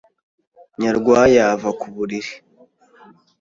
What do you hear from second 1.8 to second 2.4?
buriri,